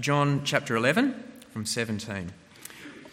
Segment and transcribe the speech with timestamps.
[0.00, 2.32] John chapter 11 from 17.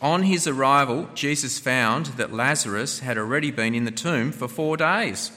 [0.01, 4.77] On his arrival, Jesus found that Lazarus had already been in the tomb for four
[4.77, 5.31] days.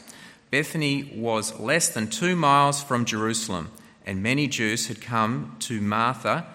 [0.50, 3.70] Bethany was less than two miles from Jerusalem,
[4.06, 6.46] and many Jews had come to Martha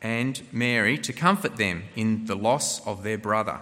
[0.00, 3.60] and Mary to comfort them in the loss of their brother.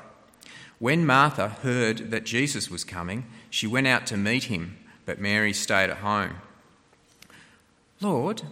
[0.79, 5.53] When Martha heard that Jesus was coming, she went out to meet him, but Mary
[5.53, 6.37] stayed at home.
[8.01, 8.43] Lord,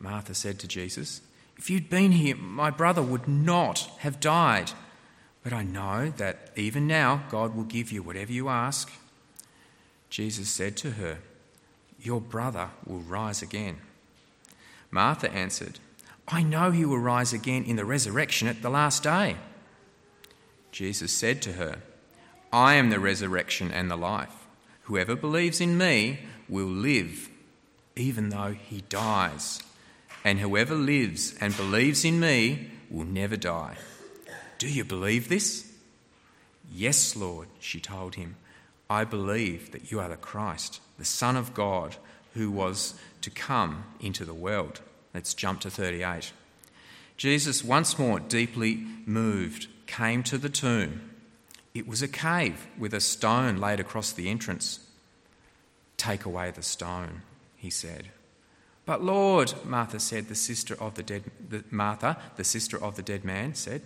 [0.00, 1.20] Martha said to Jesus,
[1.60, 4.72] if you'd been here, my brother would not have died.
[5.44, 8.90] But I know that even now God will give you whatever you ask.
[10.08, 11.18] Jesus said to her,
[12.00, 13.76] Your brother will rise again.
[14.90, 15.78] Martha answered,
[16.26, 19.36] I know he will rise again in the resurrection at the last day.
[20.72, 21.80] Jesus said to her,
[22.50, 24.46] I am the resurrection and the life.
[24.84, 27.28] Whoever believes in me will live
[27.96, 29.62] even though he dies.
[30.24, 33.76] And whoever lives and believes in me will never die.
[34.58, 35.72] Do you believe this?
[36.72, 38.36] Yes, Lord, she told him.
[38.88, 41.96] I believe that you are the Christ, the Son of God,
[42.34, 44.80] who was to come into the world.
[45.14, 46.32] Let's jump to 38.
[47.16, 51.10] Jesus, once more deeply moved, came to the tomb.
[51.74, 54.80] It was a cave with a stone laid across the entrance.
[55.96, 57.22] Take away the stone,
[57.56, 58.08] he said.
[58.86, 63.02] But Lord, Martha said, the sister of the dead the, Martha, the sister of the
[63.02, 63.82] dead man, said,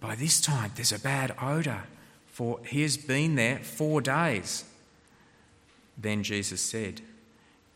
[0.00, 1.84] by this time there's a bad odour,
[2.26, 4.64] for he has been there four days.
[5.96, 7.00] Then Jesus said,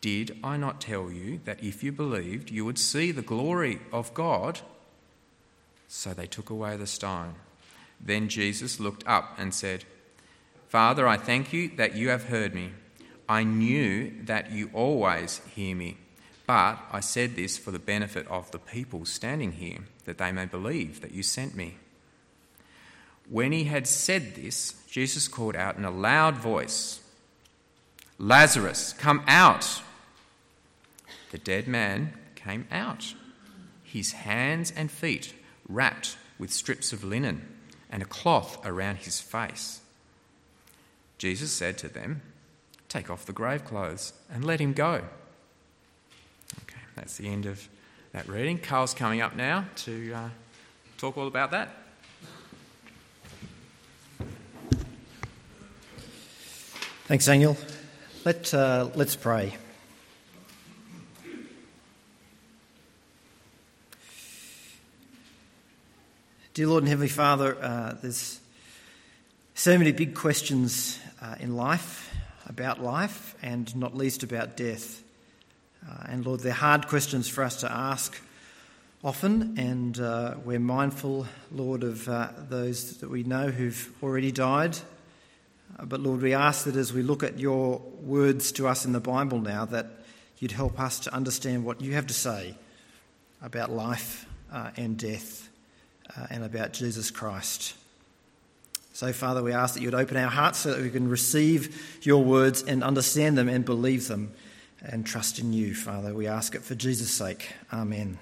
[0.00, 4.12] Did I not tell you that if you believed, you would see the glory of
[4.12, 4.60] God?
[5.88, 7.34] So they took away the stone.
[8.00, 9.84] Then Jesus looked up and said,
[10.68, 12.70] Father, I thank you that you have heard me.
[13.28, 15.96] I knew that you always hear me,
[16.50, 20.46] but I said this for the benefit of the people standing here, that they may
[20.46, 21.76] believe that you sent me.
[23.28, 27.02] When he had said this, Jesus called out in a loud voice,
[28.18, 29.80] Lazarus, come out.
[31.30, 33.14] The dead man came out,
[33.84, 35.33] his hands and feet
[35.68, 37.46] wrapped with strips of linen
[37.90, 39.83] and a cloth around his face.
[41.16, 42.22] Jesus said to them,
[42.89, 45.05] Take off the grave clothes and let him go.
[46.96, 47.67] That's the end of
[48.12, 48.58] that reading.
[48.58, 50.28] Carl's coming up now to uh,
[50.98, 51.70] talk all about that.
[57.06, 57.56] Thanks, Daniel.
[58.24, 59.56] Let, uh, let's pray.
[66.52, 68.40] Dear Lord and Heavenly Father, uh, there's
[69.55, 72.14] so many big questions uh, in life,
[72.46, 75.02] about life, and not least about death.
[75.89, 78.20] Uh, and Lord, they're hard questions for us to ask
[79.02, 84.77] often, and uh, we're mindful, Lord, of uh, those that we know who've already died
[85.79, 88.92] uh, but Lord, we ask that as we look at your words to us in
[88.92, 89.86] the Bible now, that
[90.39, 92.55] you'd help us to understand what you have to say
[93.42, 95.48] about life uh, and death
[96.17, 97.74] uh, and about Jesus Christ.
[98.92, 102.23] So, Father, we ask that you'd open our hearts so that we can receive your
[102.23, 104.33] words and understand them and believe them
[104.83, 106.14] and trust in you, Father.
[106.14, 107.52] We ask it for Jesus' sake.
[107.73, 108.18] Amen.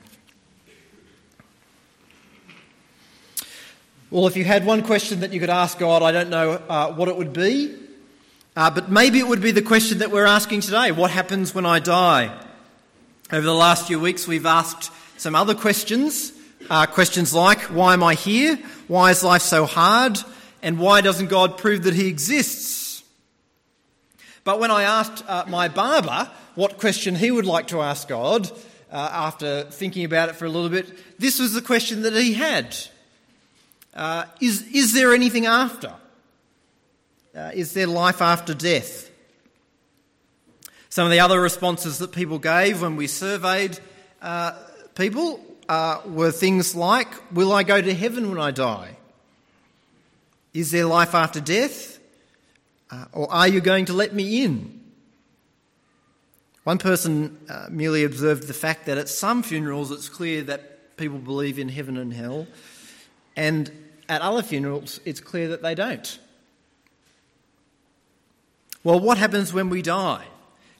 [4.11, 6.93] Well, if you had one question that you could ask God, I don't know uh,
[6.95, 7.77] what it would be,
[8.57, 11.67] uh, but maybe it would be the question that we're asking today What happens when
[11.67, 12.35] I die?
[13.31, 16.33] Over the last few weeks, we've asked some other questions.
[16.71, 18.57] Uh, questions like Why am I here?
[18.89, 20.19] Why is life so hard?
[20.63, 22.88] And why doesn't God prove that He exists?
[24.49, 28.51] But when I asked uh, my barber what question he would like to ask God,
[28.91, 32.33] uh, after thinking about it for a little bit, this was the question that he
[32.33, 32.75] had.
[33.93, 35.93] Uh, is, is there anything after?
[37.37, 39.11] Uh, is there life after death?
[40.89, 43.79] Some of the other responses that people gave when we surveyed
[44.23, 44.53] uh,
[44.95, 48.97] people uh, were things like Will I go to heaven when I die?
[50.55, 51.98] Is there life after death?
[52.91, 54.81] Uh, or are you going to let me in?
[56.65, 61.19] One person uh, merely observed the fact that at some funerals it's clear that people
[61.19, 62.47] believe in heaven and hell,
[63.37, 63.71] and
[64.09, 66.19] at other funerals, it's clear that they don't.
[68.85, 70.25] Well, what happens when we die?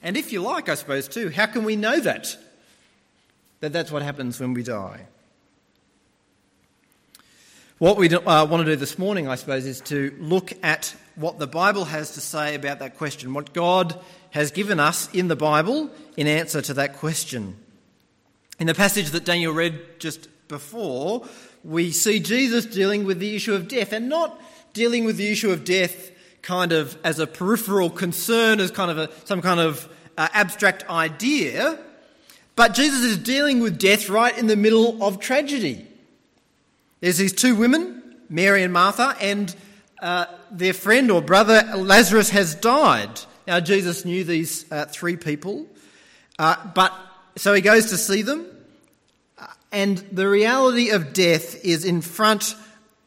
[0.01, 2.37] And if you like, I suppose, too, how can we know that?
[3.59, 5.05] That that's what happens when we die.
[7.79, 11.39] What we uh, want to do this morning, I suppose, is to look at what
[11.39, 13.97] the Bible has to say about that question, what God
[14.31, 17.55] has given us in the Bible in answer to that question.
[18.59, 21.25] In the passage that Daniel read just before,
[21.63, 24.37] we see Jesus dealing with the issue of death and not
[24.73, 26.11] dealing with the issue of death
[26.41, 29.87] kind of as a peripheral concern, as kind of a, some kind of
[30.17, 31.79] uh, abstract idea,
[32.57, 35.88] but Jesus is dealing with death right in the middle of tragedy.
[37.01, 39.55] There's these two women, Mary and Martha, and
[40.01, 43.21] uh, their friend or brother Lazarus has died.
[43.47, 45.65] Now, Jesus knew these uh, three people,
[46.37, 46.93] uh, but
[47.37, 48.45] so he goes to see them,
[49.37, 52.55] uh, and the reality of death is in front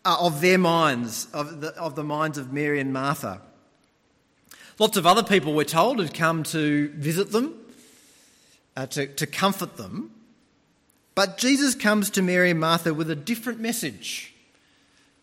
[0.04, 3.42] uh, of their minds, of the, of the minds of Mary and Martha.
[4.78, 7.54] Lots of other people, we're told, had come to visit them,
[8.74, 10.11] uh, to, to comfort them.
[11.14, 14.34] But Jesus comes to Mary and Martha with a different message.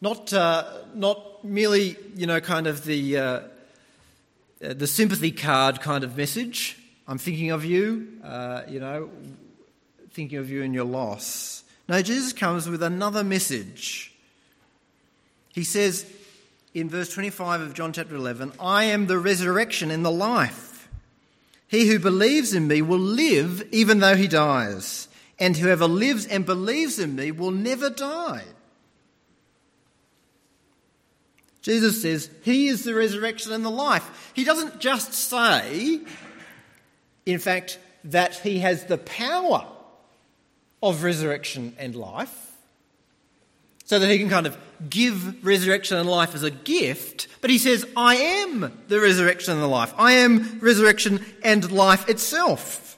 [0.02, 6.04] Not, uh, not merely, you know, kind of the, uh, uh the sympathy card kind
[6.04, 6.78] of message.
[7.08, 9.10] I'm thinking of you, uh, you know,
[10.12, 11.64] thinking of you and your loss.
[11.88, 14.14] No, Jesus comes with another message.
[15.54, 16.06] He says
[16.74, 20.88] in verse 25 of John chapter 11, I am the resurrection and the life.
[21.68, 25.08] He who believes in me will live even though he dies,
[25.40, 28.44] and whoever lives and believes in me will never die.
[31.62, 34.32] Jesus says, He is the resurrection and the life.
[34.34, 36.00] He doesn't just say,
[37.26, 39.66] in fact, that He has the power
[40.82, 42.50] of resurrection and life
[43.90, 44.56] so that he can kind of
[44.88, 47.28] give resurrection and life as a gift.
[47.42, 49.96] But he says, I am the resurrection and the life.
[49.98, 52.89] I am resurrection and life itself.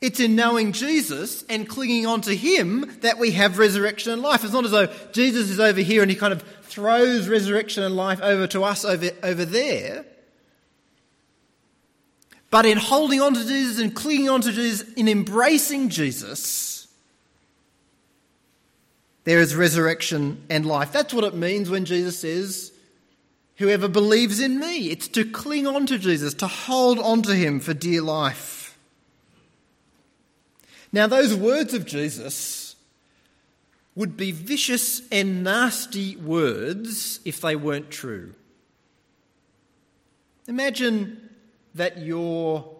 [0.00, 4.44] It's in knowing Jesus and clinging on to him that we have resurrection and life.
[4.44, 7.94] It's not as though Jesus is over here and he kind of throws resurrection and
[7.94, 10.06] life over to us over, over there.
[12.50, 16.88] But in holding on to Jesus and clinging on to Jesus, in embracing Jesus,
[19.24, 20.92] there is resurrection and life.
[20.92, 22.72] That's what it means when Jesus says,
[23.56, 24.90] Whoever believes in me.
[24.90, 28.59] It's to cling on to Jesus, to hold on to him for dear life.
[30.92, 32.76] Now, those words of Jesus
[33.94, 38.34] would be vicious and nasty words if they weren't true.
[40.46, 41.30] Imagine
[41.74, 42.76] that your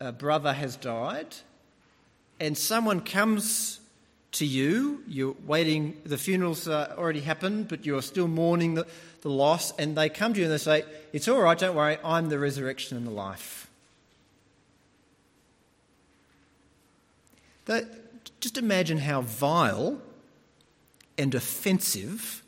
[0.00, 1.34] uh, brother has died
[2.38, 3.80] and someone comes
[4.32, 5.02] to you.
[5.06, 8.86] You're waiting, the funeral's uh, already happened, but you're still mourning the,
[9.22, 11.98] the loss, and they come to you and they say, It's all right, don't worry,
[12.04, 13.69] I'm the resurrection and the life.
[17.70, 20.02] That, just imagine how vile
[21.16, 22.42] and offensive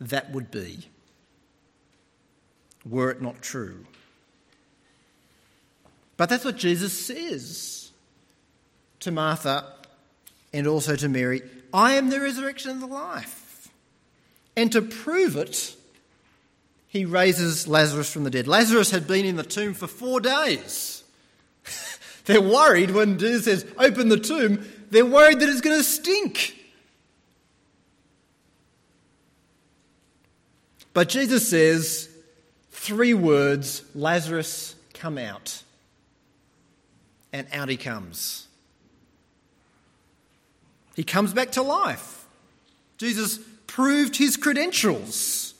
[0.00, 0.88] that would be
[2.88, 3.84] were it not true.
[6.16, 7.90] But that's what Jesus says
[9.00, 9.70] to Martha
[10.54, 11.42] and also to Mary,
[11.74, 13.68] I am the resurrection and the life.
[14.56, 15.76] And to prove it,
[16.86, 18.48] he raises Lazarus from the dead.
[18.48, 21.04] Lazarus had been in the tomb for four days.
[22.28, 26.54] They're worried when Jesus says, Open the tomb, they're worried that it's going to stink.
[30.92, 32.10] But Jesus says
[32.70, 35.62] three words Lazarus, come out.
[37.32, 38.46] And out he comes.
[40.96, 42.26] He comes back to life.
[42.98, 45.54] Jesus proved his credentials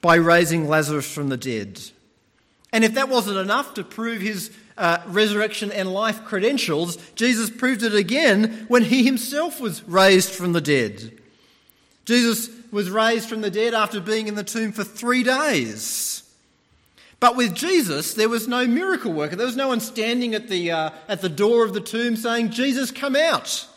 [0.00, 1.80] by raising Lazarus from the dead.
[2.72, 7.82] And if that wasn't enough to prove his uh, resurrection and life credentials, Jesus proved
[7.82, 11.18] it again when he himself was raised from the dead.
[12.04, 16.22] Jesus was raised from the dead after being in the tomb for three days.
[17.20, 19.36] But with Jesus, there was no miracle worker.
[19.36, 22.50] There was no one standing at the, uh, at the door of the tomb saying,
[22.50, 23.68] Jesus, come out.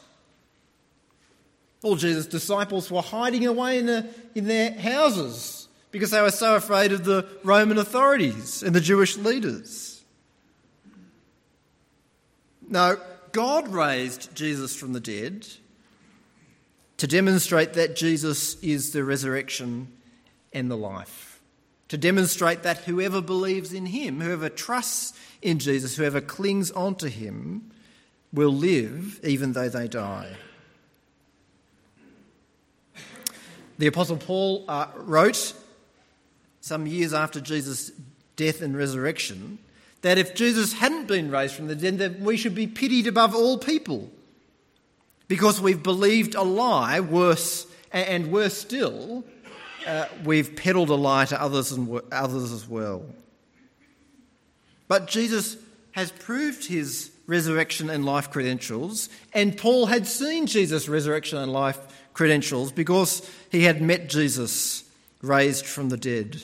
[1.83, 6.55] All Jesus' disciples were hiding away in, the, in their houses because they were so
[6.55, 9.94] afraid of the Roman authorities and the Jewish leaders.
[12.67, 12.97] No,
[13.31, 15.47] God raised Jesus from the dead
[16.97, 19.89] to demonstrate that Jesus is the resurrection
[20.53, 21.35] and the life
[21.89, 27.71] to demonstrate that whoever believes in him, whoever trusts in Jesus, whoever clings onto him,
[28.33, 30.35] will live even though they die.
[33.77, 35.53] The Apostle Paul uh, wrote
[36.61, 37.91] some years after Jesus'
[38.35, 39.59] death and resurrection
[40.05, 43.35] that if Jesus hadn't been raised from the dead, then we should be pitied above
[43.35, 44.09] all people
[45.27, 49.23] because we've believed a lie worse and worse still
[49.85, 53.05] uh, we've peddled a lie to others, and others as well.
[54.87, 55.57] But Jesus
[55.91, 61.79] has proved his resurrection and life credentials, and Paul had seen Jesus' resurrection and life
[62.13, 64.83] credentials because he had met Jesus
[65.21, 66.43] raised from the dead.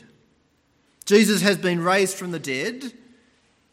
[1.06, 2.94] Jesus has been raised from the dead,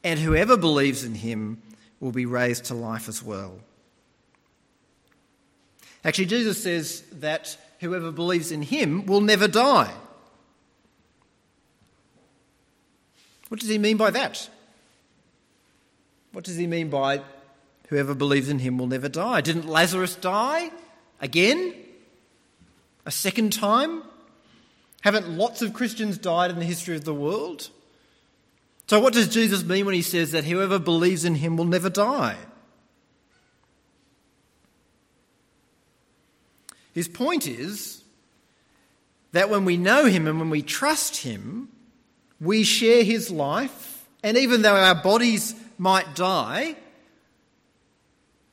[0.04, 1.60] and whoever believes in him
[2.00, 3.58] will be raised to life as well.
[6.04, 9.92] Actually, Jesus says that whoever believes in him will never die.
[13.48, 14.48] What does he mean by that?
[16.32, 17.22] What does he mean by
[17.88, 19.40] whoever believes in him will never die?
[19.40, 20.70] Didn't Lazarus die
[21.20, 21.74] again?
[23.06, 24.02] A second time?
[25.00, 27.70] Haven't lots of Christians died in the history of the world?
[28.88, 31.90] So, what does Jesus mean when he says that whoever believes in him will never
[31.90, 32.36] die?
[36.94, 38.02] His point is
[39.32, 41.68] that when we know him and when we trust him,
[42.40, 46.74] we share his life, and even though our bodies might die,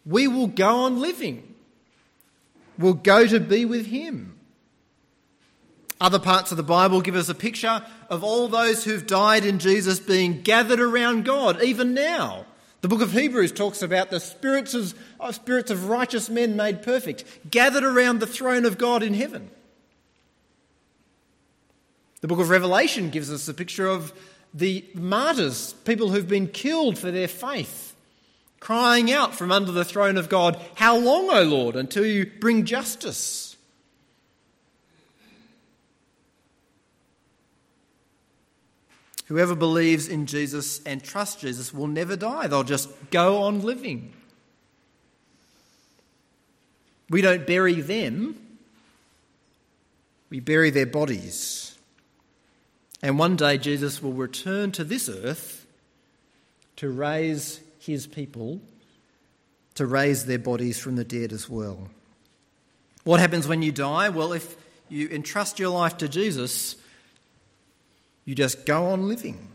[0.05, 1.55] we will go on living.
[2.77, 4.34] We'll go to be with him.
[5.99, 9.59] Other parts of the Bible give us a picture of all those who've died in
[9.59, 12.45] Jesus being gathered around God, even now.
[12.81, 16.83] The book of Hebrews talks about the spirits of, uh, spirits of righteous men made
[16.83, 19.49] perfect, gathered around the throne of God in heaven.
[22.21, 24.11] The book of Revelation gives us a picture of
[24.53, 27.95] the martyrs, people who've been killed for their faith,
[28.59, 32.65] crying out from under the throne of God, How long, O Lord, until you bring
[32.65, 33.44] justice?
[39.25, 42.47] Whoever believes in Jesus and trusts Jesus will never die.
[42.47, 44.13] They'll just go on living.
[47.09, 48.35] We don't bury them,
[50.29, 51.77] we bury their bodies.
[53.01, 55.67] And one day Jesus will return to this earth
[56.77, 58.59] to raise his people,
[59.75, 61.89] to raise their bodies from the dead as well.
[63.03, 64.09] What happens when you die?
[64.09, 64.55] Well, if
[64.89, 66.75] you entrust your life to Jesus,
[68.25, 69.49] you just go on living.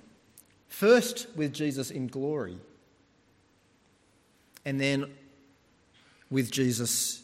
[0.69, 2.57] First with Jesus in glory,
[4.65, 5.11] and then
[6.31, 7.23] with Jesus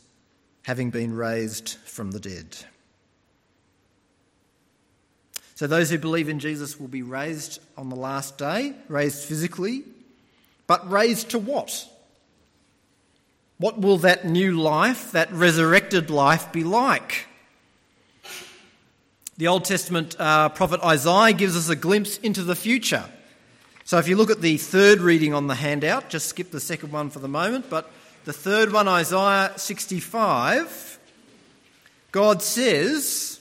[0.65, 2.57] having been raised from the dead.
[5.55, 9.85] So, those who believe in Jesus will be raised on the last day, raised physically,
[10.67, 11.89] but raised to what?
[13.59, 17.27] What will that new life, that resurrected life, be like?
[19.39, 23.05] The Old Testament uh, prophet Isaiah gives us a glimpse into the future.
[23.85, 26.91] So if you look at the third reading on the handout, just skip the second
[26.91, 27.91] one for the moment, but
[28.25, 30.99] the third one, Isaiah 65,
[32.13, 33.39] God says,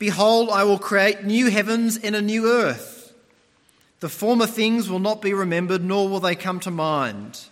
[0.00, 3.14] Behold, I will create new heavens and a new earth.
[4.00, 7.44] The former things will not be remembered, nor will they come to mind.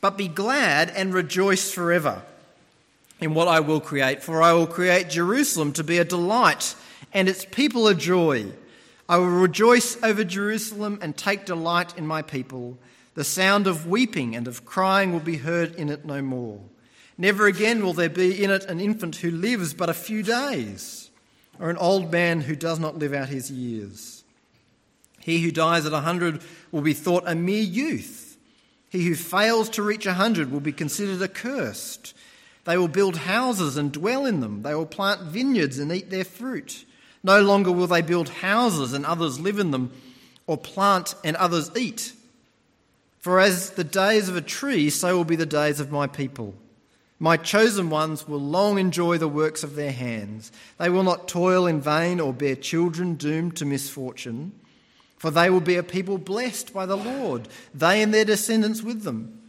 [0.00, 2.22] But be glad and rejoice forever
[3.20, 6.74] in what I will create, for I will create Jerusalem to be a delight
[7.12, 8.46] and its people a joy.
[9.08, 12.78] I will rejoice over Jerusalem and take delight in my people.
[13.14, 16.60] The sound of weeping and of crying will be heard in it no more.
[17.16, 21.10] Never again will there be in it an infant who lives but a few days,
[21.60, 24.24] or an old man who does not live out his years.
[25.20, 26.42] He who dies at a hundred
[26.72, 28.36] will be thought a mere youth.
[28.90, 32.14] He who fails to reach a hundred will be considered accursed.
[32.64, 34.62] They will build houses and dwell in them.
[34.62, 36.84] They will plant vineyards and eat their fruit.
[37.22, 39.92] No longer will they build houses and others live in them,
[40.46, 42.12] or plant and others eat.
[43.20, 46.54] For as the days of a tree, so will be the days of my people.
[47.18, 50.52] My chosen ones will long enjoy the works of their hands.
[50.78, 54.52] They will not toil in vain or bear children doomed to misfortune,
[55.16, 59.04] for they will be a people blessed by the Lord, they and their descendants with
[59.04, 59.40] them.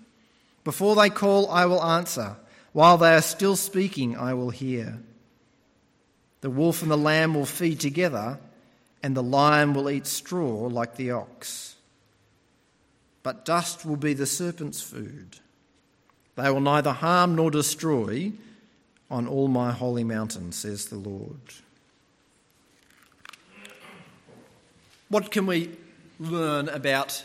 [0.63, 2.38] Before they call, I will answer.
[2.75, 5.00] While they are still speaking, I will hear.
[6.41, 8.38] The wolf and the lamb will feed together,
[9.01, 11.77] and the lion will eat straw like the ox.
[13.24, 15.38] But dust will be the serpent's food.
[16.36, 18.34] They will neither harm nor destroy
[19.10, 21.39] on all my holy mountain, says the Lord.
[25.08, 25.70] What can we
[26.20, 27.24] learn about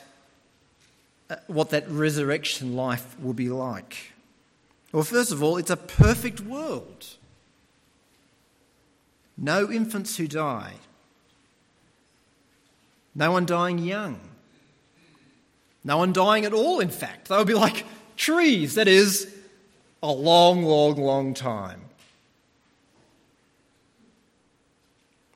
[1.29, 4.13] uh, what that resurrection life will be like?
[4.93, 7.07] Well, first of all, it's a perfect world.
[9.37, 10.75] No infants who die.
[13.15, 14.21] No one dying young.
[15.83, 17.29] No one dying at all, in fact.
[17.29, 19.33] They would be like trees, that is,
[20.03, 21.81] a long, long, long time.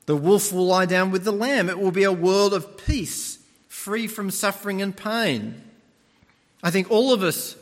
[0.05, 1.67] The wolf will lie down with the lamb.
[1.69, 5.63] It will be a world of peace, free from suffering and pain.
[6.61, 7.55] I think all of us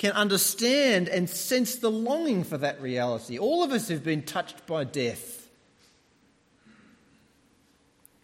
[0.00, 3.38] can understand and sense the longing for that reality.
[3.38, 5.46] All of us have been touched by death.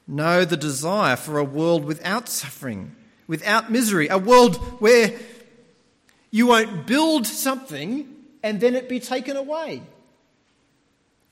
[0.08, 5.18] Know the desire for a world without suffering, without misery, a world where
[6.30, 8.08] you won't build something
[8.42, 9.82] and then it be taken away.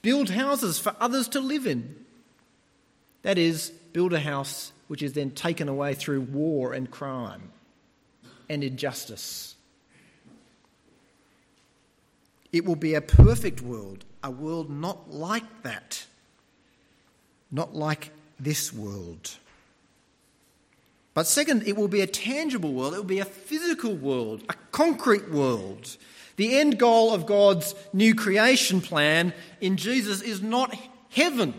[0.02, 2.04] Build houses for others to live in.
[3.22, 7.50] That is, build a house which is then taken away through war and crime
[8.50, 9.53] and injustice.
[12.54, 16.06] It will be a perfect world, a world not like that,
[17.50, 19.32] not like this world.
[21.14, 24.54] But second, it will be a tangible world, it will be a physical world, a
[24.70, 25.96] concrete world.
[26.36, 30.76] The end goal of God's new creation plan in Jesus is not
[31.10, 31.54] heaven.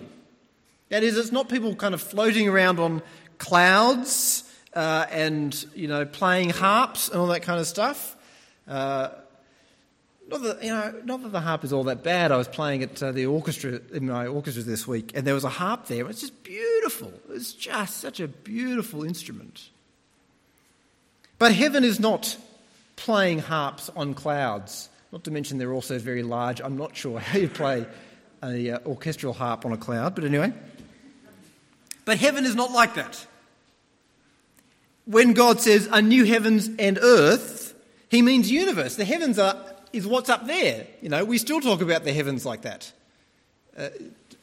[0.87, 3.01] That is, it's not people kind of floating around on
[3.37, 8.15] clouds uh, and you know playing harps and all that kind of stuff.
[8.65, 9.09] Uh,
[10.27, 12.31] not that you know, not that the harp is all that bad.
[12.31, 15.43] I was playing at uh, the orchestra in my orchestra this week, and there was
[15.43, 16.07] a harp there.
[16.09, 17.13] It's just beautiful.
[17.29, 19.69] It's just such a beautiful instrument.
[21.37, 22.37] But heaven is not
[22.95, 24.89] playing harps on clouds.
[25.11, 26.61] Not to mention they're also very large.
[26.61, 27.85] I'm not sure how you play
[28.41, 30.53] an uh, orchestral harp on a cloud, but anyway.
[32.05, 33.25] But heaven is not like that.
[35.05, 37.75] When God says a new heavens and earth,
[38.09, 38.95] he means universe.
[38.95, 39.55] The heavens are,
[39.95, 40.85] is what's up there.
[41.01, 42.91] You know, we still talk about the heavens like that.
[43.77, 43.89] Uh,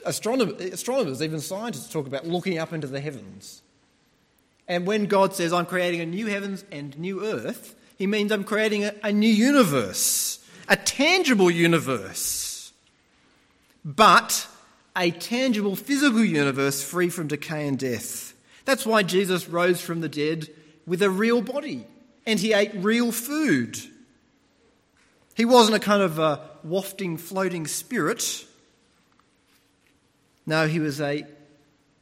[0.05, 3.63] astronomers, even scientists, talk about looking up into the heavens.
[4.67, 8.45] And when God says, I'm creating a new heavens and new earth, he means I'm
[8.45, 12.73] creating a, a new universe, a tangible universe.
[13.85, 14.47] But
[14.95, 18.35] a tangible physical universe free from decay and death.
[18.65, 20.49] That's why Jesus rose from the dead
[20.87, 21.87] with a real body
[22.27, 23.79] and he ate real food.
[25.35, 28.45] He wasn't a kind of a wafting, floating spirit.
[30.47, 31.27] No, he was a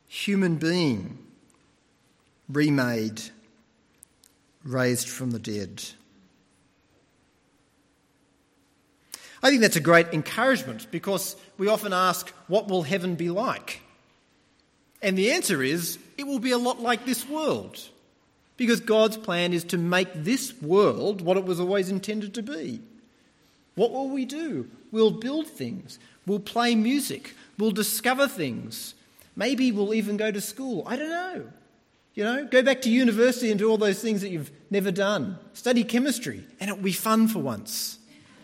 [0.09, 1.19] human being,
[2.49, 3.23] remade,
[4.65, 5.83] raised from the dead.
[9.43, 13.81] I think that's a great encouragement because we often ask, What will heaven be like?
[15.01, 17.79] And the answer is, It will be a lot like this world.
[18.57, 22.83] Because God's plan is to make this world what it was always intended to be.
[23.75, 24.69] What will we do?
[24.91, 28.95] We'll build things, we'll play music, we'll discover things.
[29.37, 30.85] Maybe we'll even go to school.
[30.87, 31.47] I don't know.
[32.15, 35.39] You know, go back to university and do all those things that you've never done.
[35.55, 37.99] Study chemistry, and it'll be fun for once.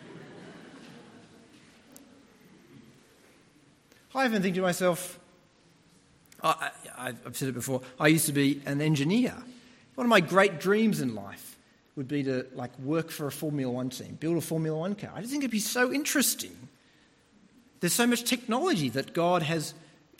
[4.15, 5.19] I often think to myself,
[6.41, 9.35] I, have said it before, I used to be an engineer.
[9.95, 11.46] One of my great dreams in life
[11.97, 15.11] would be to like work for a Formula One team, build a Formula One car.
[15.13, 16.55] I just think it'd be so interesting.
[17.79, 19.73] There's so much technology that God has,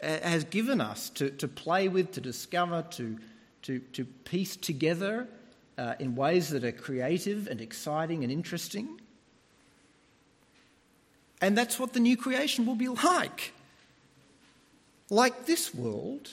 [0.04, 3.18] uh, has given us to, to play with, to discover, to,
[3.64, 5.28] to, to piece together
[5.78, 9.00] uh, in ways that are creative and exciting and interesting.
[11.40, 13.54] And that's what the new creation will be like
[15.10, 16.30] like this world,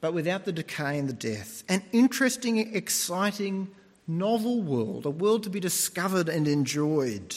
[0.00, 1.62] but without the decay and the death.
[1.68, 3.68] An interesting, exciting,
[4.06, 7.36] novel world, a world to be discovered and enjoyed.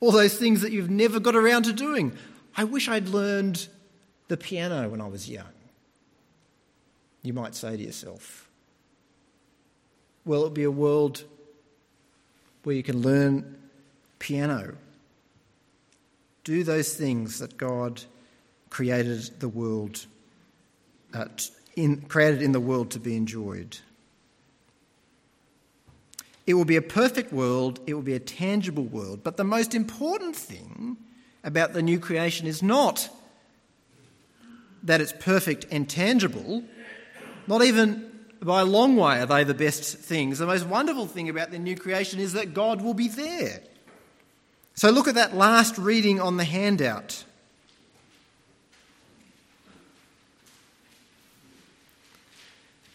[0.00, 2.16] All those things that you've never got around to doing.
[2.56, 3.68] I wish I'd learned
[4.28, 5.46] the piano when I was young.
[7.22, 8.48] You might say to yourself,
[10.24, 11.24] well, it'll be a world
[12.62, 13.58] where you can learn
[14.18, 14.76] piano
[16.46, 18.04] do those things that God
[18.70, 20.06] created the world,
[21.14, 21.26] uh,
[21.76, 23.78] in, created in the world to be enjoyed.
[26.46, 29.24] It will be a perfect world, it will be a tangible world.
[29.24, 30.96] But the most important thing
[31.42, 33.08] about the new creation is not
[34.84, 36.62] that it's perfect and tangible,
[37.46, 40.38] not even by a long way are they the best things.
[40.38, 43.60] The most wonderful thing about the new creation is that God will be there.
[44.74, 47.24] So look at that last reading on the handout.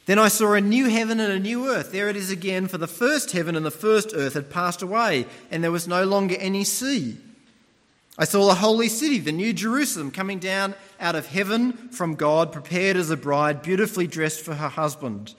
[0.05, 1.91] Then I saw a new heaven and a new earth.
[1.91, 5.27] There it is again, for the first heaven and the first earth had passed away,
[5.51, 7.17] and there was no longer any sea.
[8.17, 12.51] I saw the holy city, the new Jerusalem, coming down out of heaven from God,
[12.51, 15.33] prepared as a bride, beautifully dressed for her husband.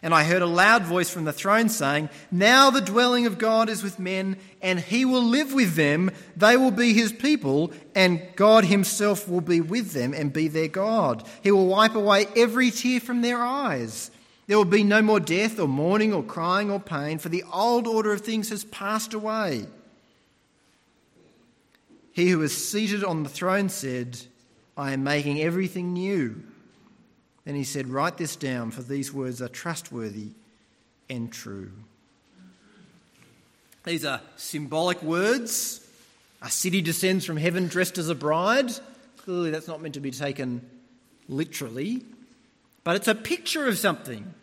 [0.00, 3.68] And I heard a loud voice from the throne saying, Now the dwelling of God
[3.68, 6.12] is with men, and he will live with them.
[6.36, 10.68] They will be his people, and God himself will be with them and be their
[10.68, 11.26] God.
[11.42, 14.12] He will wipe away every tear from their eyes.
[14.46, 17.88] There will be no more death, or mourning, or crying, or pain, for the old
[17.88, 19.66] order of things has passed away.
[22.12, 24.18] He who is seated on the throne said,
[24.76, 26.42] I am making everything new.
[27.48, 30.32] Then he said, Write this down, for these words are trustworthy
[31.08, 31.70] and true.
[33.84, 35.80] These are symbolic words.
[36.42, 38.70] A city descends from heaven dressed as a bride.
[39.16, 40.60] Clearly, that's not meant to be taken
[41.26, 42.02] literally,
[42.84, 44.34] but it's a picture of something.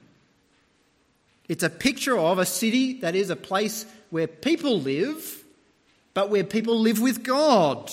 [1.48, 5.44] It's a picture of a city that is a place where people live,
[6.16, 7.92] but where people live with God.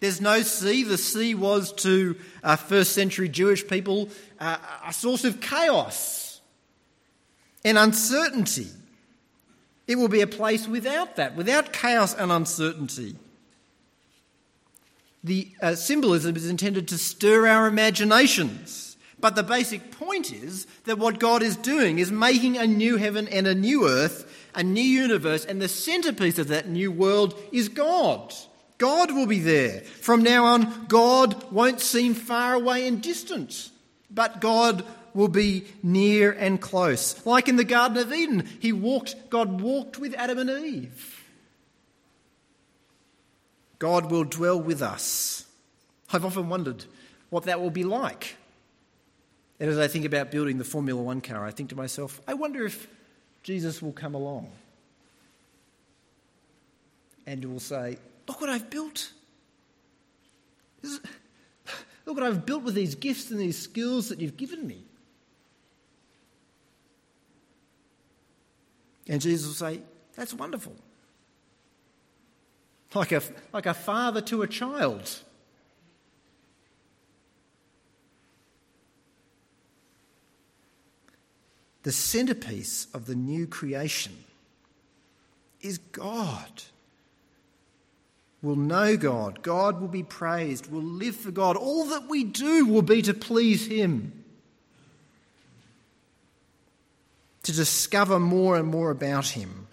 [0.00, 0.82] There's no sea.
[0.82, 4.08] The sea was to uh, first century Jewish people
[4.38, 6.40] uh, a source of chaos
[7.64, 8.68] and uncertainty.
[9.86, 13.16] It will be a place without that, without chaos and uncertainty.
[15.22, 18.96] The uh, symbolism is intended to stir our imaginations.
[19.20, 23.28] But the basic point is that what God is doing is making a new heaven
[23.28, 27.68] and a new earth, a new universe, and the centerpiece of that new world is
[27.68, 28.32] God.
[28.80, 29.82] God will be there.
[29.82, 33.68] From now on, God won't seem far away and distant,
[34.10, 37.26] but God will be near and close.
[37.26, 41.22] Like in the Garden of Eden, he walked, God walked with Adam and Eve.
[43.78, 45.44] God will dwell with us.
[46.10, 46.86] I've often wondered
[47.28, 48.36] what that will be like.
[49.60, 52.32] And as I think about building the Formula One car, I think to myself, I
[52.32, 52.88] wonder if
[53.42, 54.50] Jesus will come along
[57.26, 59.12] and will say, Look what I've built.
[60.82, 64.84] Look what I've built with these gifts and these skills that you've given me.
[69.08, 69.80] And Jesus will say,
[70.16, 70.74] That's wonderful.
[72.94, 75.20] Like a, like a father to a child.
[81.82, 84.12] The centerpiece of the new creation
[85.60, 86.62] is God
[88.42, 89.42] will know God.
[89.42, 90.70] God will be praised.
[90.70, 91.56] We'll live for God.
[91.56, 94.24] All that we do will be to please Him.
[97.44, 99.66] To discover more and more about Him.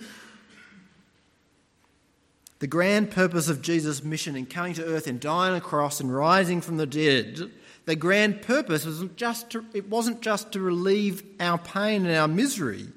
[2.59, 5.99] The grand purpose of Jesus' mission in coming to earth and dying on a cross
[5.99, 7.51] and rising from the dead,
[7.85, 12.27] the grand purpose wasn't just to, it wasn't just to relieve our pain and our
[12.27, 12.87] misery,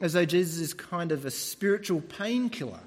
[0.00, 2.80] as though Jesus is kind of a spiritual painkiller.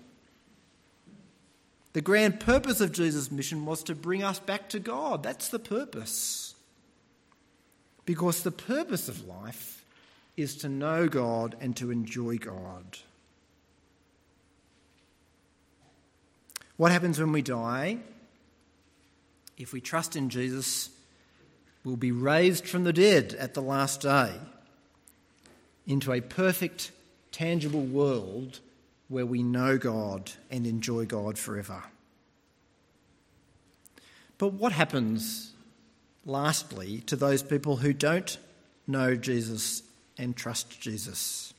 [1.99, 5.21] The grand purpose of Jesus' mission was to bring us back to God.
[5.21, 6.55] That's the purpose.
[8.05, 9.83] Because the purpose of life
[10.37, 12.99] is to know God and to enjoy God.
[16.77, 17.97] What happens when we die?
[19.57, 20.91] If we trust in Jesus,
[21.83, 24.35] we'll be raised from the dead at the last day
[25.85, 26.91] into a perfect,
[27.33, 28.61] tangible world
[29.09, 31.83] where we know God and enjoy God forever.
[34.37, 35.51] But what happens,
[36.25, 38.37] lastly, to those people who don't
[38.87, 39.83] know Jesus
[40.17, 41.53] and trust Jesus?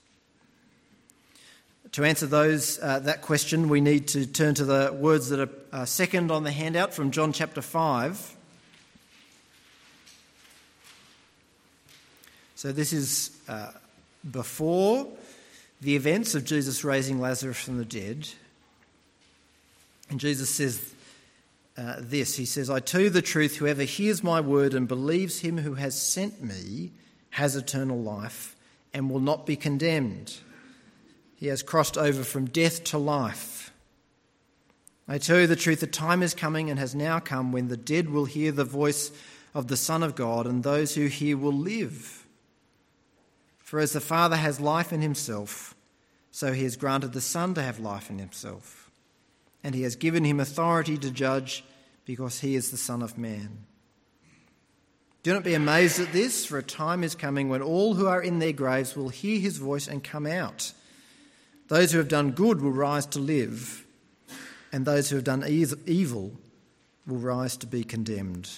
[1.93, 5.51] To answer those, uh, that question, we need to turn to the words that are
[5.73, 8.37] uh, second on the handout from John chapter 5.
[12.55, 13.73] So, this is uh,
[14.31, 15.09] before
[15.81, 18.29] the events of Jesus raising Lazarus from the dead.
[20.11, 20.95] And Jesus says
[21.77, 25.41] uh, this He says, I tell you the truth, whoever hears my word and believes
[25.41, 26.91] him who has sent me
[27.31, 28.57] has eternal life
[28.93, 30.37] and will not be condemned.
[31.37, 33.73] He has crossed over from death to life.
[35.09, 37.77] I tell you the truth, the time is coming and has now come when the
[37.77, 39.11] dead will hear the voice
[39.55, 42.20] of the Son of God, and those who hear will live.
[43.71, 45.77] For as the Father has life in himself,
[46.33, 48.91] so he has granted the Son to have life in himself.
[49.63, 51.63] And he has given him authority to judge
[52.05, 53.59] because he is the Son of Man.
[55.23, 58.21] Do not be amazed at this, for a time is coming when all who are
[58.21, 60.73] in their graves will hear his voice and come out.
[61.69, 63.87] Those who have done good will rise to live,
[64.73, 66.33] and those who have done evil
[67.07, 68.51] will rise to be condemned.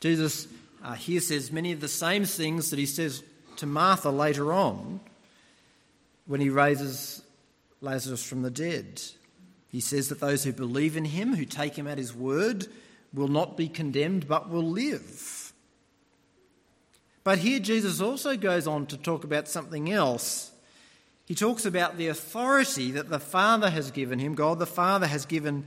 [0.00, 0.48] Jesus
[0.86, 3.24] uh, here says many of the same things that he says
[3.56, 5.00] to Martha later on
[6.26, 7.22] when he raises
[7.80, 9.02] Lazarus from the dead.
[9.68, 12.68] He says that those who believe in him, who take him at his word,
[13.12, 15.52] will not be condemned but will live.
[17.24, 20.52] But here Jesus also goes on to talk about something else.
[21.24, 25.26] He talks about the authority that the Father has given him, God the Father has
[25.26, 25.64] given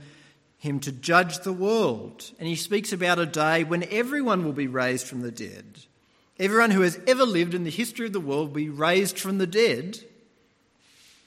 [0.60, 2.30] him to judge the world.
[2.38, 5.80] And he speaks about a day when everyone will be raised from the dead.
[6.38, 9.38] Everyone who has ever lived in the history of the world will be raised from
[9.38, 9.98] the dead.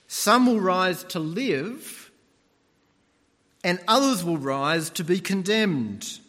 [0.08, 2.12] Some will rise to live,
[3.64, 6.20] and others will rise to be condemned.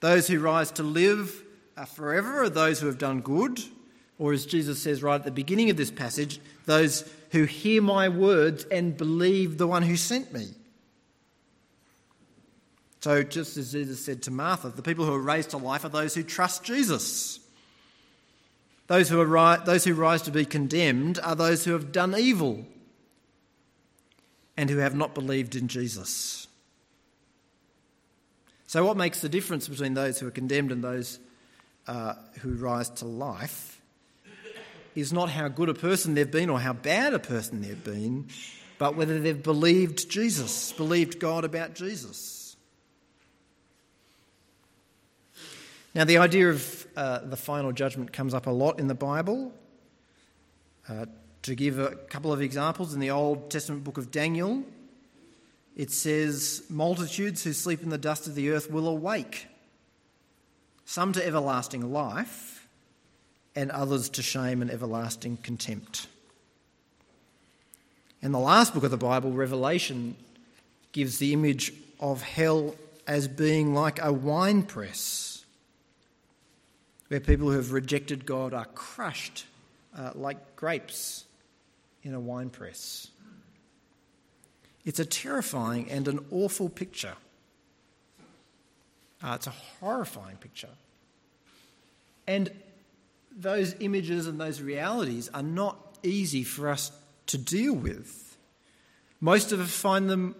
[0.00, 1.42] Those who rise to live
[1.76, 3.60] are forever are those who have done good,
[4.18, 8.08] or as Jesus says right at the beginning of this passage, those who hear my
[8.08, 10.48] words and believe the one who sent me.
[13.06, 15.88] So, just as Jesus said to Martha, the people who are raised to life are
[15.88, 17.38] those who trust Jesus.
[18.88, 22.66] Those who, are, those who rise to be condemned are those who have done evil
[24.56, 26.48] and who have not believed in Jesus.
[28.66, 31.20] So, what makes the difference between those who are condemned and those
[31.86, 33.80] uh, who rise to life
[34.96, 38.26] is not how good a person they've been or how bad a person they've been,
[38.78, 42.45] but whether they've believed Jesus, believed God about Jesus.
[45.96, 49.50] Now, the idea of uh, the final judgment comes up a lot in the Bible.
[50.86, 51.06] Uh,
[51.40, 54.62] to give a couple of examples, in the Old Testament book of Daniel,
[55.74, 59.46] it says, Multitudes who sleep in the dust of the earth will awake,
[60.84, 62.68] some to everlasting life,
[63.54, 66.08] and others to shame and everlasting contempt.
[68.20, 70.14] And the last book of the Bible, Revelation,
[70.92, 72.74] gives the image of hell
[73.06, 75.35] as being like a wine press,
[77.08, 79.46] where people who have rejected God are crushed
[79.96, 81.24] uh, like grapes
[82.02, 83.08] in a wine press.
[84.84, 87.14] It's a terrifying and an awful picture.
[89.22, 90.68] Uh, it's a horrifying picture.
[92.26, 92.50] And
[93.36, 96.92] those images and those realities are not easy for us
[97.26, 98.36] to deal with.
[99.20, 100.34] Most of us find them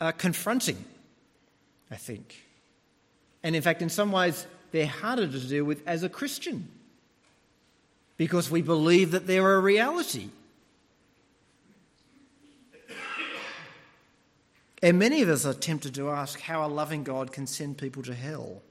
[0.00, 0.82] uh, confronting,
[1.90, 2.42] I think.
[3.42, 6.66] And in fact, in some ways, they're harder to deal with as a Christian
[8.16, 10.30] because we believe that they're a reality.
[14.82, 18.02] And many of us are tempted to ask how a loving God can send people
[18.02, 18.62] to hell.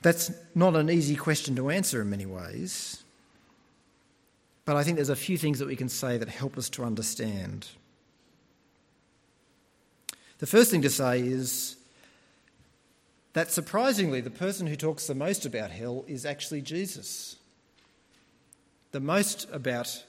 [0.00, 3.02] That's not an easy question to answer in many ways,
[4.64, 6.84] but I think there's a few things that we can say that help us to
[6.84, 7.68] understand.
[10.38, 11.76] The first thing to say is
[13.32, 17.36] that surprisingly, the person who talks the most about hell is actually Jesus
[18.92, 20.04] the most about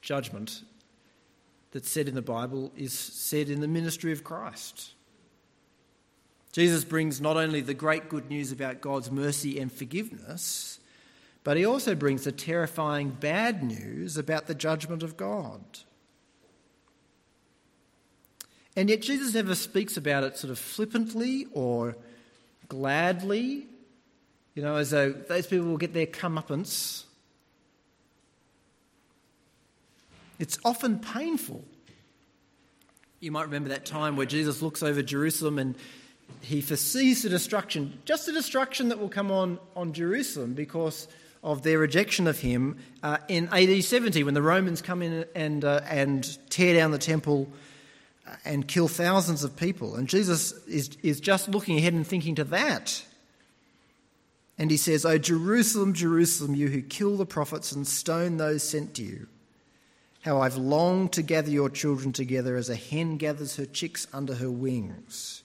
[0.00, 0.62] judgment
[1.70, 4.92] that's said in the Bible is said in the ministry of Christ.
[6.52, 10.78] Jesus brings not only the great good news about God's mercy and forgiveness,
[11.44, 15.62] but he also brings the terrifying bad news about the judgment of God.
[18.76, 21.96] And yet, Jesus never speaks about it sort of flippantly or
[22.68, 23.66] gladly,
[24.54, 27.04] you know, as though those people will get their comeuppance
[30.42, 31.62] It's often painful.
[33.20, 35.76] You might remember that time where Jesus looks over Jerusalem and
[36.40, 41.06] he foresees the destruction, just the destruction that will come on, on Jerusalem because
[41.44, 45.64] of their rejection of him uh, in AD 70 when the Romans come in and,
[45.64, 47.46] uh, and tear down the temple
[48.44, 49.96] and kill thousands of people.
[49.96, 53.04] And Jesus is, is just looking ahead and thinking to that.
[54.58, 58.94] And he says, O Jerusalem, Jerusalem, you who kill the prophets and stone those sent
[58.94, 59.26] to you.
[60.20, 64.34] How I've longed to gather your children together as a hen gathers her chicks under
[64.34, 65.42] her wings,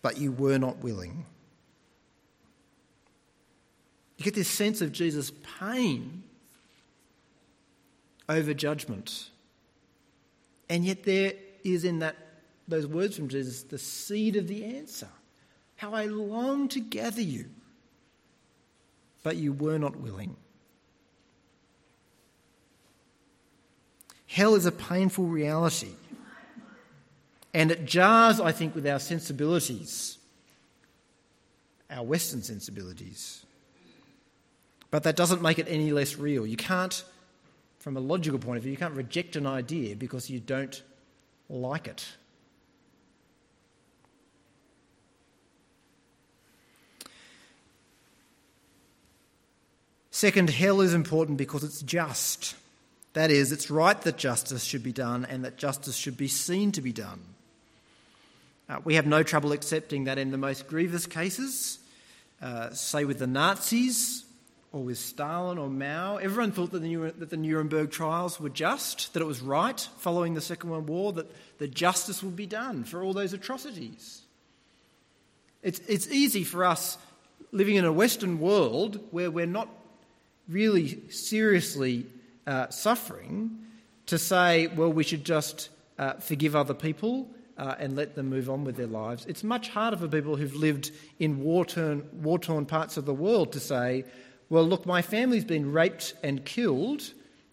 [0.00, 1.26] but you were not willing.
[4.16, 6.22] You get this sense of Jesus' pain
[8.28, 9.30] over judgment.
[10.68, 11.32] And yet, there
[11.64, 12.16] is in that,
[12.66, 15.08] those words from Jesus the seed of the answer.
[15.76, 17.46] How I long to gather you,
[19.22, 20.36] but you were not willing.
[24.26, 25.92] Hell is a painful reality.
[27.54, 30.18] And it jars, I think, with our sensibilities,
[31.90, 33.46] our Western sensibilities.
[34.90, 36.46] But that doesn't make it any less real.
[36.46, 37.02] You can't,
[37.78, 40.82] from a logical point of view, you can't reject an idea because you don't
[41.48, 42.06] like it.
[50.10, 52.56] Second, hell is important because it's just.
[53.12, 56.72] That is, it's right that justice should be done and that justice should be seen
[56.72, 57.20] to be done.
[58.68, 61.78] Uh, we have no trouble accepting that in the most grievous cases,
[62.42, 64.24] uh, say with the Nazis
[64.72, 69.14] or with Stalin or Mao, everyone thought that the, that the Nuremberg trials were just,
[69.14, 71.26] that it was right following the Second World War, that,
[71.58, 74.22] that justice would be done for all those atrocities.
[75.62, 76.98] It's, it's easy for us
[77.50, 79.68] living in a Western world where we're not
[80.48, 82.06] really seriously
[82.46, 83.58] uh, suffering
[84.06, 88.48] to say, well, we should just uh, forgive other people uh, and let them move
[88.48, 89.26] on with their lives.
[89.26, 93.60] It's much harder for people who've lived in war torn parts of the world to
[93.60, 94.04] say,
[94.50, 97.12] well, look, my family's been raped and killed,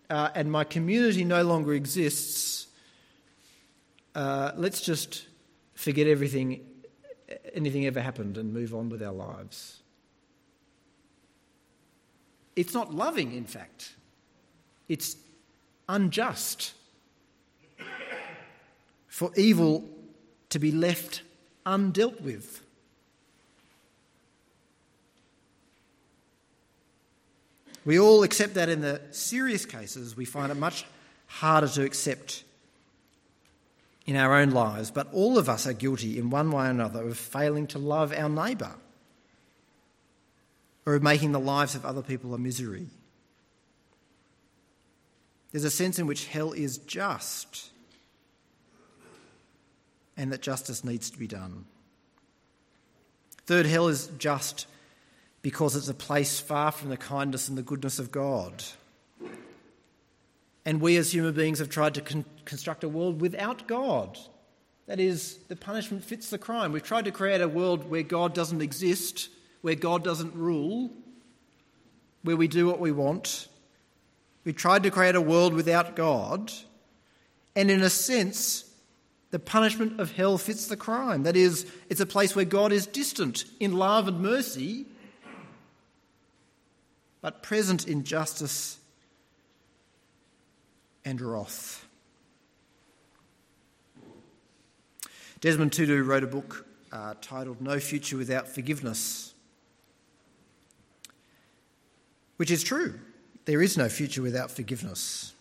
[0.10, 2.68] uh, and my community no longer exists.
[4.14, 5.28] Uh, let's just
[5.74, 6.66] forget everything,
[7.54, 9.82] anything ever happened, and move on with our lives.
[12.56, 13.94] It's not loving, in fact,
[14.88, 15.18] it's
[15.90, 16.74] unjust
[19.08, 19.90] for evil
[20.50, 21.22] to be left
[21.66, 22.64] undealt with.
[27.86, 30.86] We all accept that in the serious cases, we find it much
[31.28, 32.43] harder to accept
[34.06, 37.04] in our own lives, but all of us are guilty in one way or another
[37.08, 38.76] of failing to love our neighbour
[40.86, 42.88] or of making the lives of other people a misery.
[45.52, 47.71] There's a sense in which hell is just
[50.17, 51.65] and that justice needs to be done.
[53.45, 54.67] Third, hell is just
[55.46, 58.64] because it's a place far from the kindness and the goodness of God.
[60.66, 64.18] And we as human beings have tried to con- construct a world without God.
[64.88, 66.72] That is, the punishment fits the crime.
[66.72, 69.30] We've tried to create a world where God doesn't exist,
[69.62, 70.90] where God doesn't rule,
[72.24, 73.48] where we do what we want.
[74.46, 76.52] We tried to create a world without God.
[77.56, 78.68] And in a sense,
[79.30, 81.22] the punishment of hell fits the crime.
[81.22, 84.88] That is, it's a place where God is distant in love and mercy,
[87.26, 88.78] but present injustice
[91.04, 91.88] and wrath.
[95.42, 99.34] Desmond Tutu wrote a book uh, titled No Future Without Forgiveness,
[102.38, 103.00] which is true.
[103.46, 105.34] There is no future without forgiveness.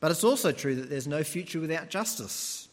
[0.00, 2.66] But it's also true that there's no future without justice.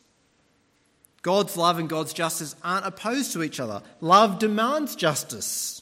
[1.21, 3.81] God's love and God's justice aren't opposed to each other.
[3.99, 5.81] Love demands justice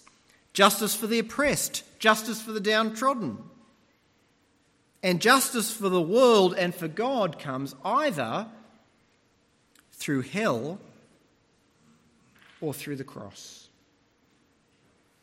[0.54, 3.38] justice for the oppressed, justice for the downtrodden.
[5.04, 8.48] And justice for the world and for God comes either
[9.94, 10.80] through hell
[12.60, 13.70] or through the cross.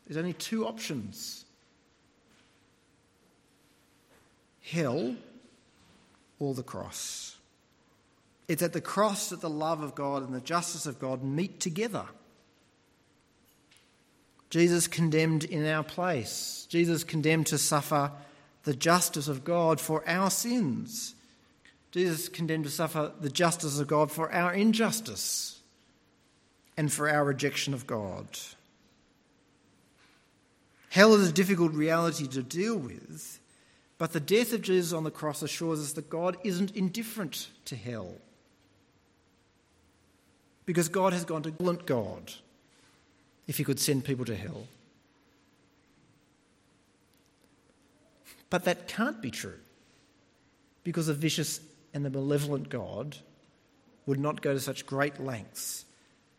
[0.07, 1.45] There's only two options
[4.61, 5.15] hell
[6.39, 7.37] or the cross.
[8.47, 11.59] It's at the cross that the love of God and the justice of God meet
[11.59, 12.05] together.
[14.49, 16.65] Jesus condemned in our place.
[16.69, 18.11] Jesus condemned to suffer
[18.63, 21.15] the justice of God for our sins.
[21.91, 25.59] Jesus condemned to suffer the justice of God for our injustice
[26.77, 28.25] and for our rejection of God.
[30.89, 33.39] Hell is a difficult reality to deal with,
[33.99, 37.75] but the death of Jesus on the cross assures us that God isn't indifferent to
[37.75, 38.15] hell.
[40.65, 42.33] Because God has gone to God
[43.49, 44.67] if he could send people to hell.
[48.51, 49.57] But that can't be true
[50.83, 51.59] because a vicious
[51.91, 53.17] and the malevolent God
[54.05, 55.85] would not go to such great lengths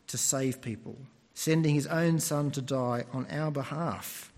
[0.06, 0.96] to save people,
[1.34, 4.32] sending his own Son to die on our behalf,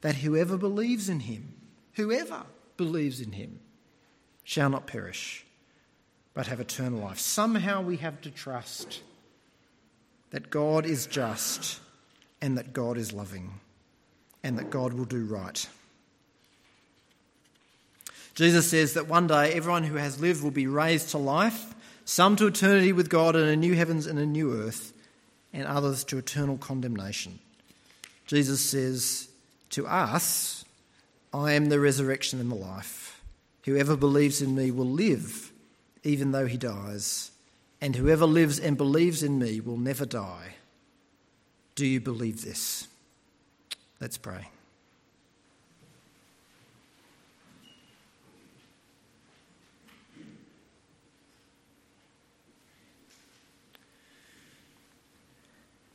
[0.00, 1.54] that whoever believes in him,
[1.92, 2.42] whoever
[2.76, 3.60] believes in him,
[4.42, 5.46] shall not perish,
[6.34, 7.20] but have eternal life.
[7.20, 9.00] Somehow we have to trust
[10.30, 11.80] that God is just
[12.40, 13.60] and that God is loving
[14.42, 15.68] and that God will do right.
[18.34, 22.36] Jesus says that one day everyone who has lived will be raised to life, some
[22.36, 24.92] to eternity with God in a new heavens and a new earth,
[25.52, 27.38] and others to eternal condemnation.
[28.26, 29.28] Jesus says
[29.70, 30.64] to us,
[31.32, 33.22] I am the resurrection and the life.
[33.64, 35.50] Whoever believes in me will live,
[36.04, 37.30] even though he dies,
[37.80, 40.56] and whoever lives and believes in me will never die.
[41.76, 42.88] Do you believe this?
[44.00, 44.48] Let's pray.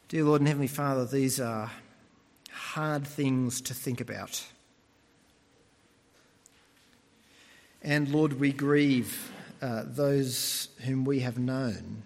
[0.07, 1.71] Dear Lord and Heavenly Father, these are
[2.51, 4.45] hard things to think about.
[7.81, 9.31] And Lord, we grieve
[9.63, 12.03] uh, those whom we have known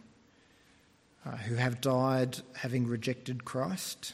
[1.25, 4.13] uh, who have died having rejected Christ.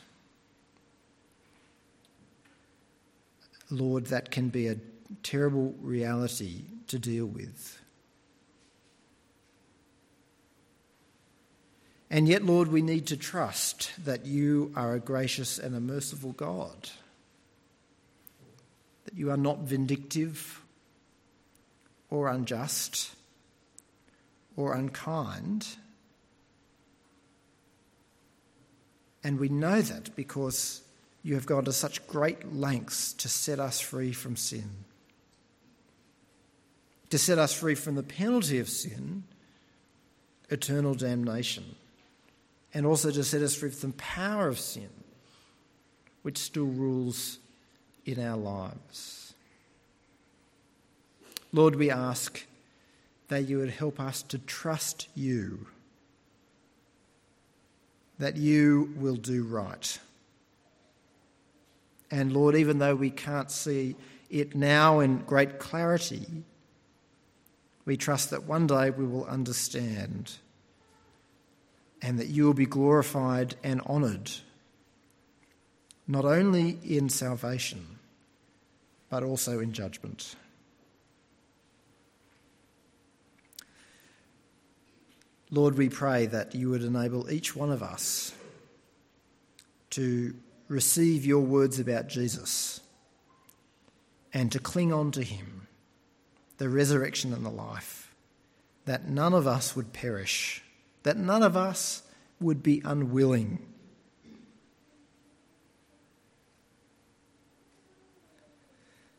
[3.69, 4.77] Lord, that can be a
[5.23, 7.81] terrible reality to deal with.
[12.09, 16.33] And yet, Lord, we need to trust that you are a gracious and a merciful
[16.33, 16.89] God,
[19.05, 20.61] that you are not vindictive
[22.09, 23.15] or unjust
[24.57, 25.65] or unkind.
[29.23, 30.81] And we know that because
[31.23, 34.69] you have gone to such great lengths to set us free from sin,
[37.09, 39.23] to set us free from the penalty of sin,
[40.49, 41.75] eternal damnation,
[42.73, 44.89] and also to set us free from the power of sin,
[46.23, 47.37] which still rules
[48.05, 49.33] in our lives.
[51.53, 52.45] Lord, we ask
[53.27, 55.67] that you would help us to trust you,
[58.21, 59.99] that you will do right.
[62.11, 63.95] And Lord, even though we can't see
[64.29, 66.27] it now in great clarity,
[67.83, 70.33] we trust that one day we will understand
[72.03, 74.29] and that you will be glorified and honoured,
[76.07, 77.97] not only in salvation,
[79.09, 80.35] but also in judgment.
[85.53, 88.33] Lord, we pray that you would enable each one of us
[89.89, 90.33] to
[90.69, 92.79] receive your words about Jesus
[94.33, 95.67] and to cling on to him,
[96.57, 98.15] the resurrection and the life,
[98.85, 100.63] that none of us would perish,
[101.03, 102.03] that none of us
[102.39, 103.59] would be unwilling.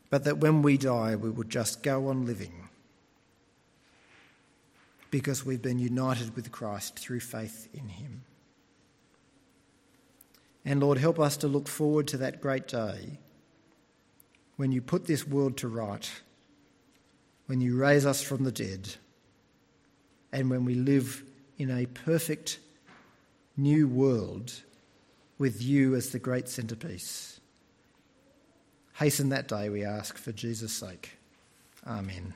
[0.09, 2.62] But that when we die, we would just go on living
[5.13, 8.23] because we've been united with Christ through faith in him.
[10.65, 13.19] And Lord, help us to look forward to that great day
[14.55, 16.11] when you put this world to right,
[17.45, 18.95] when you raise us from the dead,
[20.31, 21.21] and when we live
[21.59, 22.57] in a perfect
[23.55, 24.51] new world
[25.37, 27.39] with you as the great centrepiece.
[28.95, 31.11] Hasten that day, we ask, for Jesus' sake.
[31.85, 32.33] Amen.